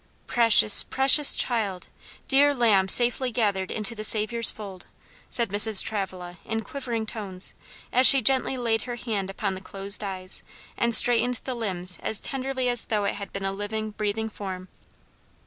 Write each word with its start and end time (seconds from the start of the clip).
"Precious, 0.25 0.81
precious 0.81 1.35
child! 1.35 1.87
dear 2.27 2.55
lamb 2.55 2.87
safely 2.87 3.29
gathered 3.29 3.69
into 3.69 3.93
the 3.93 4.03
Saviour's 4.03 4.49
fold," 4.49 4.87
said 5.29 5.49
Mrs. 5.49 5.83
Travilla 5.83 6.39
in 6.43 6.61
quivering 6.63 7.05
tones, 7.05 7.53
as 7.93 8.07
she 8.07 8.19
gently 8.19 8.57
laid 8.57 8.81
her 8.89 8.95
hand 8.95 9.29
upon 9.29 9.53
the 9.53 9.61
closed 9.61 10.03
eyes, 10.03 10.41
and 10.75 10.95
straightened 10.95 11.39
the 11.43 11.53
limbs 11.53 11.99
as 12.01 12.19
tenderly 12.19 12.67
as 12.67 12.85
though 12.85 13.03
it 13.05 13.13
had 13.13 13.31
been 13.31 13.45
a 13.45 13.51
living, 13.53 13.91
breathing 13.91 14.27
form. 14.31 14.69